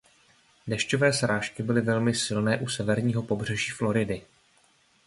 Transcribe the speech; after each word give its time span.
Dešťové 0.67 1.13
srážky 1.13 1.63
byly 1.63 1.81
velmi 1.81 2.13
silné 2.15 2.57
u 2.57 2.67
severního 2.67 3.23
pobřeží 3.23 3.69
Floridy. 3.71 4.25